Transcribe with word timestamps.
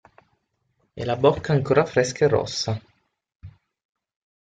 E 0.95 1.05
la 1.05 1.15
bocca 1.15 1.53
ancora 1.53 1.85
fresca 1.85 2.25
e 2.25 2.27
rossa. 2.27 2.81